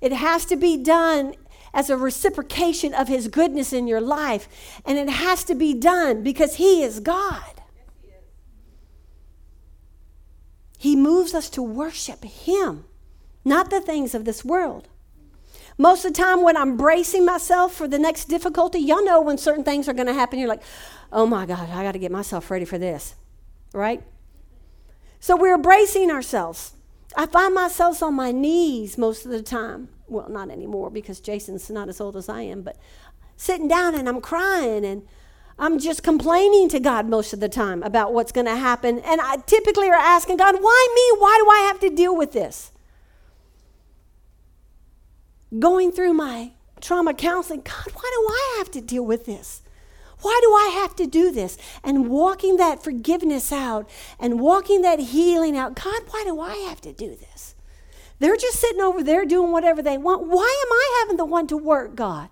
[0.00, 1.34] It has to be done
[1.72, 4.48] as a reciprocation of His goodness in your life.
[4.84, 7.42] And it has to be done because He is God.
[10.78, 12.84] He moves us to worship Him,
[13.44, 14.88] not the things of this world.
[15.76, 19.38] Most of the time, when I'm bracing myself for the next difficulty, y'all know when
[19.38, 20.62] certain things are going to happen, you're like,
[21.12, 23.14] oh my God, I got to get myself ready for this,
[23.72, 24.02] right?
[25.20, 26.74] So we're bracing ourselves.
[27.16, 29.88] I find myself on my knees most of the time.
[30.06, 32.76] Well, not anymore because Jason's not as old as I am, but
[33.36, 35.06] sitting down and I'm crying and
[35.58, 38.98] I'm just complaining to God most of the time about what's going to happen.
[38.98, 41.20] And I typically are asking God, why me?
[41.20, 42.72] Why do I have to deal with this?
[45.56, 47.62] Going through my trauma counseling.
[47.62, 49.62] God, why do I have to deal with this?
[50.24, 51.58] Why do I have to do this?
[51.82, 53.86] And walking that forgiveness out
[54.18, 55.74] and walking that healing out.
[55.74, 57.54] God, why do I have to do this?
[58.20, 60.26] They're just sitting over there doing whatever they want.
[60.26, 62.30] Why am I having the one to work, God?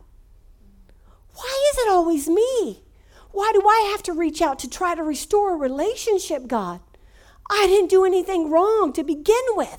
[1.35, 2.83] Why is it always me?
[3.31, 6.81] Why do I have to reach out to try to restore a relationship, God?
[7.51, 9.79] I didn't do anything wrong to begin with.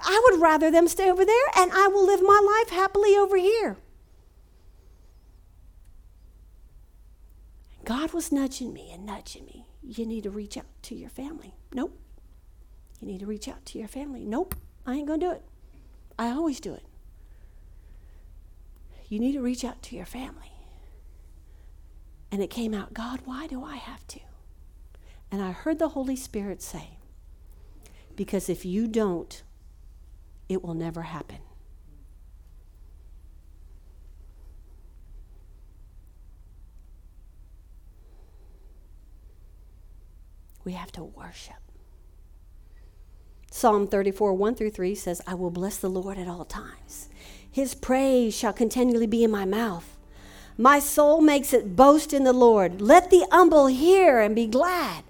[0.00, 3.36] I would rather them stay over there and I will live my life happily over
[3.36, 3.76] here.
[7.88, 9.64] God was nudging me and nudging me.
[9.82, 11.54] You need to reach out to your family.
[11.72, 11.98] Nope.
[13.00, 14.26] You need to reach out to your family.
[14.26, 14.54] Nope.
[14.84, 15.42] I ain't going to do it.
[16.18, 16.84] I always do it.
[19.08, 20.52] You need to reach out to your family.
[22.30, 24.20] And it came out, God, why do I have to?
[25.30, 26.98] And I heard the Holy Spirit say,
[28.14, 29.42] because if you don't,
[30.46, 31.38] it will never happen.
[40.68, 41.56] We have to worship.
[43.50, 47.08] Psalm 34, 1 through 3 says, I will bless the Lord at all times.
[47.50, 49.96] His praise shall continually be in my mouth.
[50.58, 52.82] My soul makes it boast in the Lord.
[52.82, 55.04] Let the humble hear and be glad.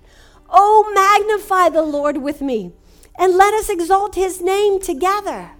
[0.49, 2.71] Oh, magnify the Lord with me,
[3.19, 5.51] and let us exalt his name together.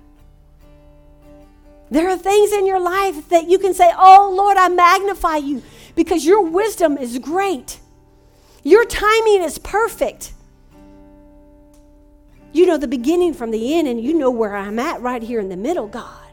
[1.91, 5.65] There are things in your life that you can say, Oh, Lord, I magnify you
[5.97, 7.81] because your wisdom is great.
[8.63, 10.33] Your timing is perfect.
[12.53, 15.41] You know the beginning from the end, and you know where I'm at right here
[15.41, 16.29] in the middle, God.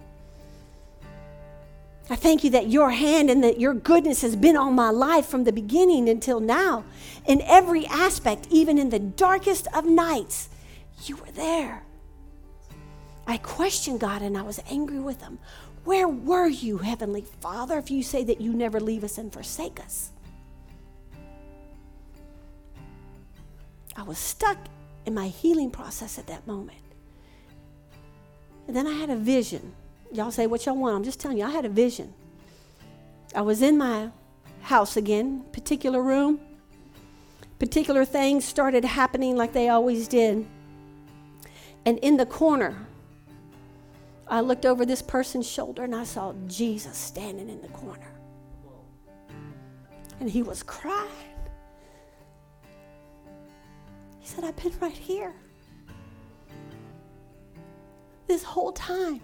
[2.09, 5.25] I thank you that your hand and that your goodness has been on my life
[5.25, 6.83] from the beginning until now.
[7.25, 10.49] In every aspect, even in the darkest of nights,
[11.05, 11.83] you were there.
[13.25, 15.39] I questioned God and I was angry with him.
[15.83, 19.79] Where were you, Heavenly Father, if you say that you never leave us and forsake
[19.79, 20.11] us?
[23.95, 24.57] I was stuck
[25.05, 26.77] in my healing process at that moment.
[28.67, 29.73] And then I had a vision.
[30.11, 30.95] Y'all say what y'all want.
[30.95, 32.13] I'm just telling you, I had a vision.
[33.35, 34.09] I was in my
[34.61, 36.39] house again, particular room.
[37.59, 40.45] Particular things started happening like they always did.
[41.85, 42.87] And in the corner,
[44.27, 48.11] I looked over this person's shoulder and I saw Jesus standing in the corner.
[50.19, 51.34] And he was crying.
[54.25, 55.35] He said, I've been right here.
[58.25, 59.21] This whole time,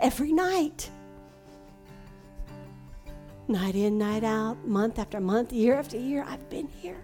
[0.00, 0.88] every night.
[3.48, 6.96] Night in, night out, month after month, year after year, I've been here.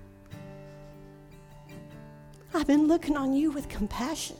[2.54, 4.36] I've been looking on you with compassion.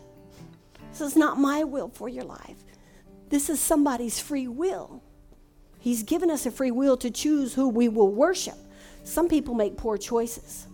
[0.91, 2.64] This is not my will for your life.
[3.28, 5.03] This is somebody's free will.
[5.81, 8.57] He's given us a free will to choose who we will worship.
[9.05, 10.66] Some people make poor choices.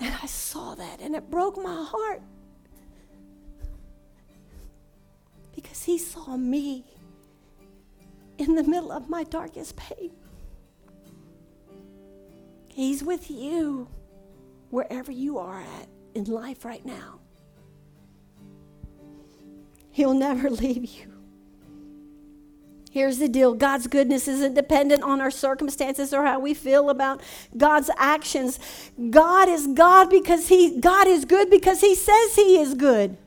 [0.00, 2.22] And I saw that and it broke my heart.
[5.54, 6.84] Because he saw me
[8.38, 10.12] in the middle of my darkest pain.
[12.68, 13.88] He's with you
[14.68, 17.20] wherever you are at in life right now.
[19.90, 21.15] He'll never leave you.
[22.96, 27.20] Here's the deal God's goodness isn't dependent on our circumstances or how we feel about
[27.54, 28.58] God's actions.
[29.10, 33.18] God is God because He God is good because He says He is good.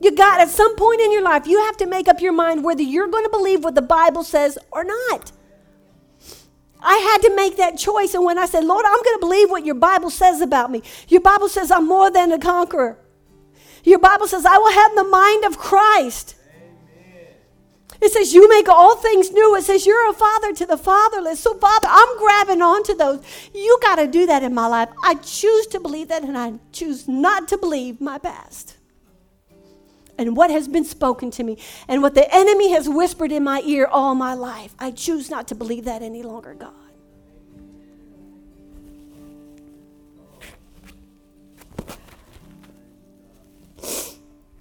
[0.00, 2.62] You got at some point in your life, you have to make up your mind
[2.62, 5.32] whether you're going to believe what the Bible says or not.
[6.80, 8.14] I had to make that choice.
[8.14, 10.84] And when I said, Lord, I'm going to believe what your Bible says about me,
[11.08, 12.96] your Bible says I'm more than a conqueror.
[13.82, 16.36] Your Bible says I will have the mind of Christ.
[18.00, 19.54] It says, You make all things new.
[19.56, 21.40] It says, You're a father to the fatherless.
[21.40, 23.22] So, Father, I'm grabbing onto those.
[23.54, 24.88] You got to do that in my life.
[25.02, 28.76] I choose to believe that, and I choose not to believe my past.
[30.18, 33.62] And what has been spoken to me, and what the enemy has whispered in my
[33.64, 36.72] ear all my life, I choose not to believe that any longer, God.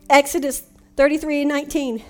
[0.10, 0.64] Exodus
[0.98, 2.04] 33 and 19.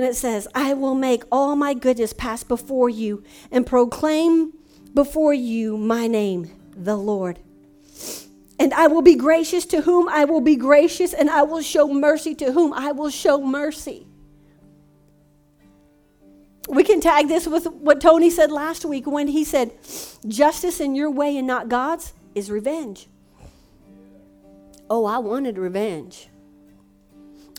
[0.00, 4.54] And it says, I will make all my goodness pass before you and proclaim
[4.94, 7.38] before you my name, the Lord.
[8.58, 11.92] And I will be gracious to whom I will be gracious, and I will show
[11.92, 14.06] mercy to whom I will show mercy.
[16.66, 19.70] We can tag this with what Tony said last week when he said,
[20.26, 23.06] Justice in your way and not God's is revenge.
[24.88, 26.30] Oh, I wanted revenge.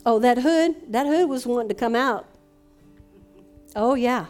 [0.04, 2.26] Oh, that hood, that hood was wanting to come out.
[3.74, 4.26] Oh, yeah.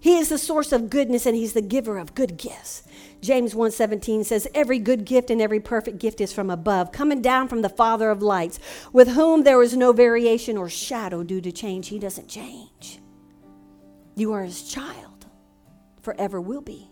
[0.00, 2.82] He is the source of goodness and he's the giver of good gifts.
[3.20, 7.48] James 1:17 says every good gift and every perfect gift is from above, coming down
[7.48, 8.60] from the Father of lights,
[8.92, 11.88] with whom there is no variation or shadow due to change.
[11.88, 13.00] He doesn't change.
[14.14, 15.26] You are his child,
[16.00, 16.90] forever will be.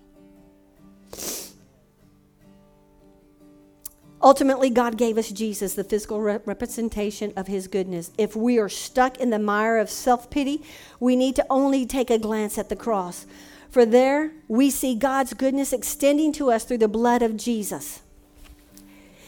[4.27, 8.11] Ultimately, God gave us Jesus, the physical representation of his goodness.
[8.19, 10.65] If we are stuck in the mire of self pity,
[10.99, 13.25] we need to only take a glance at the cross.
[13.71, 18.01] For there we see God's goodness extending to us through the blood of Jesus.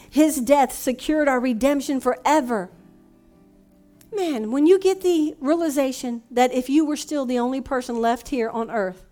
[0.09, 2.69] His death secured our redemption forever.
[4.13, 8.27] Man, when you get the realization that if you were still the only person left
[8.27, 9.05] here on earth,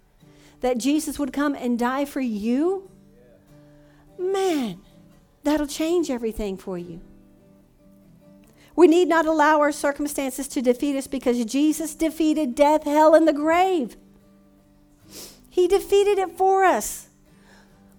[0.60, 2.92] that Jesus would come and die for you,
[4.20, 4.82] man,
[5.48, 7.02] that'll change everything for you.
[8.76, 13.28] We need not allow our circumstances to defeat us because Jesus defeated death, hell, and
[13.28, 13.98] the grave.
[15.50, 17.08] He defeated it for us.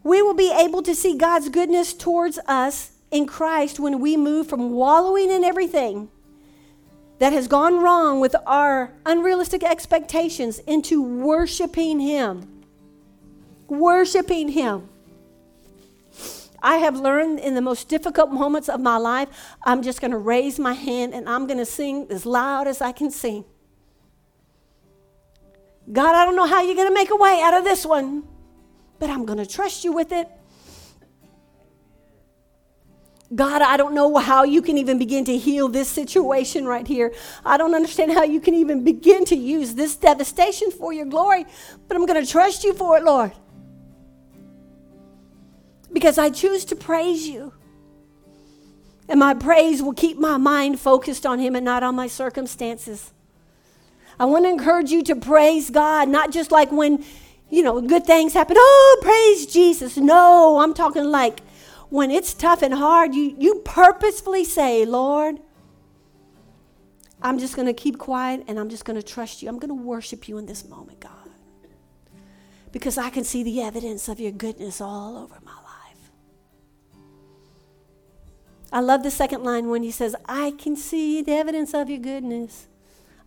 [0.05, 4.47] We will be able to see God's goodness towards us in Christ when we move
[4.47, 6.09] from wallowing in everything
[7.19, 12.63] that has gone wrong with our unrealistic expectations into worshiping Him.
[13.67, 14.89] Worshiping Him.
[16.63, 19.29] I have learned in the most difficult moments of my life,
[19.63, 22.81] I'm just going to raise my hand and I'm going to sing as loud as
[22.81, 23.45] I can sing.
[25.91, 28.25] God, I don't know how you're going to make a way out of this one,
[28.99, 30.29] but I'm going to trust you with it.
[33.35, 37.13] God, I don't know how you can even begin to heal this situation right here.
[37.45, 41.45] I don't understand how you can even begin to use this devastation for your glory,
[41.87, 43.33] but I'm going to trust you for it, Lord.
[45.93, 47.53] Because I choose to praise you.
[49.09, 53.13] And my praise will keep my mind focused on Him and not on my circumstances.
[54.21, 57.05] I want to encourage you to praise God, not just like when,
[57.49, 58.57] you know, good things happen.
[58.59, 59.97] Oh, praise Jesus.
[59.97, 61.41] No, I'm talking like
[61.89, 65.39] when it's tough and hard, you, you purposefully say, Lord,
[67.23, 69.49] I'm just going to keep quiet and I'm just going to trust you.
[69.49, 71.13] I'm going to worship you in this moment, God.
[72.71, 75.48] Because I can see the evidence of your goodness all over my
[78.73, 82.01] I love the second line when he says, I can see the evidence of your
[82.01, 82.67] goodness.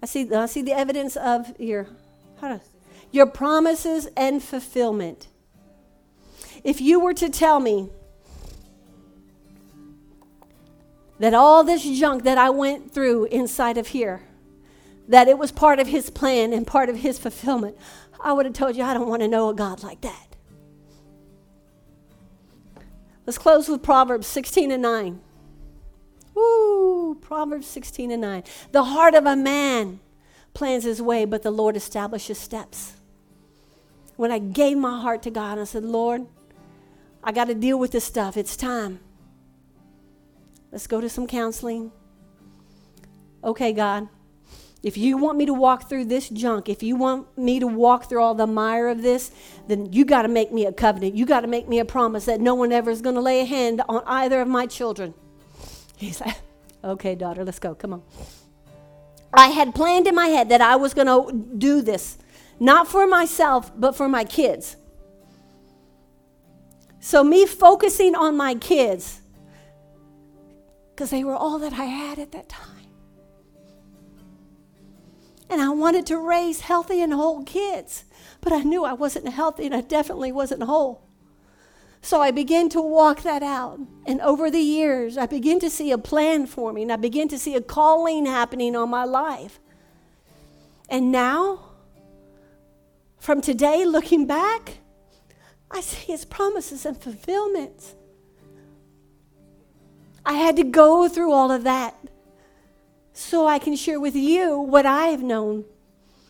[0.02, 1.88] I see, I see the evidence of your,
[3.12, 5.28] your promises and fulfillment.
[6.64, 7.90] If you were to tell me
[11.20, 14.24] that all this junk that I went through inside of here,
[15.08, 17.78] that it was part of his plan and part of his fulfillment,
[18.24, 20.36] I would have told you I don't want to know a God like that.
[23.26, 25.22] Let's close with Proverbs 16 and 9.
[27.16, 28.44] Proverbs 16 and 9.
[28.72, 30.00] The heart of a man
[30.54, 32.94] plans his way, but the Lord establishes steps.
[34.16, 36.28] When I gave my heart to God, I said, Lord,
[37.24, 38.38] I got to deal with this stuff.
[38.38, 39.00] It's time.
[40.72, 41.92] Let's go to some counseling.
[43.44, 44.08] Okay, God,
[44.84, 48.10] if you want me to walk through this junk, if you want me to walk
[48.10, 49.32] through all the mire of this,
[49.68, 51.16] then you got to make me a covenant.
[51.16, 53.42] You got to make me a promise that no one ever is going to lay
[53.42, 55.14] a hand on either of my children.
[55.98, 56.36] He's like,
[56.84, 57.76] okay, daughter, let's go.
[57.76, 58.04] Come on.
[59.34, 62.18] I had planned in my head that I was going to do this,
[62.60, 64.76] not for myself, but for my kids.
[67.00, 69.22] So, me focusing on my kids,
[70.94, 72.68] because they were all that I had at that time.
[75.50, 78.06] And I wanted to raise healthy and whole kids,
[78.40, 81.11] but I knew I wasn't healthy and I definitely wasn't whole.
[82.02, 83.80] So I began to walk that out.
[84.06, 87.28] And over the years, I began to see a plan for me and I began
[87.30, 89.60] to see a calling happening on my life.
[90.90, 91.72] And now,
[93.20, 94.80] from today, looking back,
[95.70, 97.96] I see his promises and fulfillments.
[100.26, 101.96] I had to go through all of that
[103.14, 105.66] so I can share with you what I have known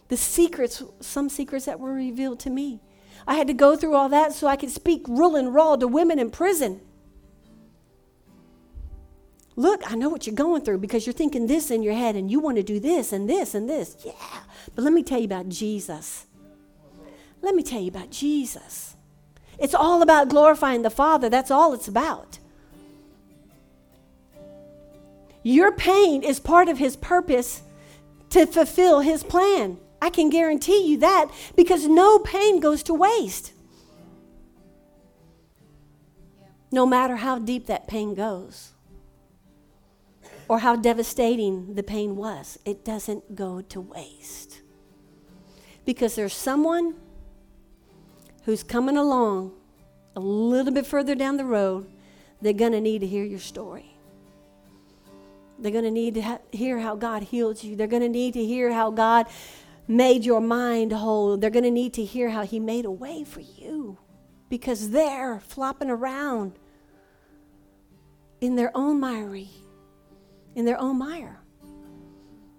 [0.10, 2.82] the secrets, some secrets that were revealed to me.
[3.28, 5.88] I had to go through all that so I could speak real and raw to
[5.88, 6.82] women in prison.
[9.56, 12.32] Look, I know what you're going through because you're thinking this in your head and
[12.32, 13.98] you want to do this and this and this.
[14.06, 14.14] Yeah.
[14.74, 16.26] But let me tell you about Jesus.
[17.42, 18.96] Let me tell you about Jesus.
[19.60, 21.30] It's all about glorifying the Father.
[21.30, 22.40] That's all it's about.
[25.44, 27.64] Your pain is part of His purpose
[28.30, 29.78] to fulfill His plan.
[30.02, 33.54] I can guarantee you that because no pain goes to waste.
[36.72, 38.72] No matter how deep that pain goes,
[40.52, 44.60] or how devastating the pain was, it doesn't go to waste.
[45.86, 46.96] Because there's someone
[48.44, 49.54] who's coming along
[50.16, 51.90] a little bit further down the road,
[52.42, 53.96] they're going to need to hear your story.
[55.58, 57.76] They're going to need to ha- hear how God healed you.
[57.76, 59.28] They're going to need to hear how God
[59.88, 61.38] made your mind whole.
[61.38, 63.98] They're going to need to hear how He made a way for you
[64.50, 66.54] because they're flopping around
[68.42, 69.50] in their own miry,
[70.56, 71.40] in their own mire.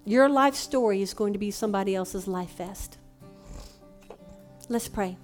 [0.05, 2.99] Your life story is going to be somebody else's life vest.
[4.69, 5.17] Let's pray.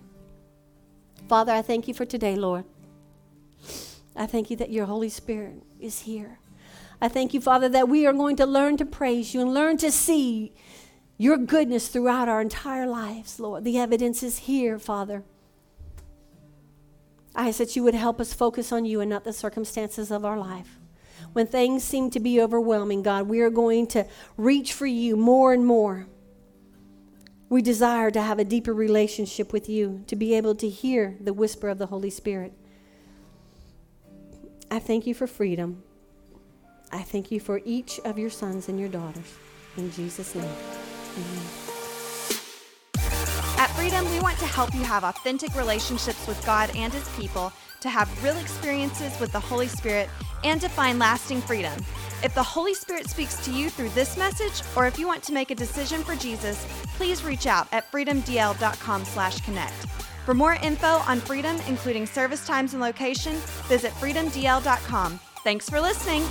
[1.29, 2.65] Father, I thank you for today, Lord.
[4.15, 6.39] I thank you that your Holy Spirit is here.
[7.01, 9.77] I thank you, Father, that we are going to learn to praise you and learn
[9.79, 10.53] to see
[11.19, 13.65] your goodness throughout our entire lives, Lord.
[13.65, 15.25] The evidence is here, Father.
[17.35, 20.25] I ask that you would help us focus on you and not the circumstances of
[20.25, 20.79] our life.
[21.33, 24.07] When things seem to be overwhelming, God, we are going to
[24.37, 26.07] reach for you more and more.
[27.49, 31.33] We desire to have a deeper relationship with you, to be able to hear the
[31.33, 32.53] whisper of the Holy Spirit.
[34.71, 35.83] I thank you for freedom.
[36.93, 39.35] I thank you for each of your sons and your daughters.
[39.79, 41.47] In Jesus' name, amen.
[43.59, 47.53] At Freedom, we want to help you have authentic relationships with God and His people,
[47.81, 50.11] to have real experiences with the Holy Spirit,
[50.43, 51.73] and to find lasting freedom.
[52.25, 55.33] If the Holy Spirit speaks to you through this message, or if you want to
[55.33, 56.67] make a decision for Jesus,
[56.97, 59.87] please reach out at freedomdl.com/connect.
[60.25, 63.37] For more info on Freedom, including service times and location,
[63.69, 65.21] visit freedomdl.com.
[65.45, 66.25] Thanks for listening.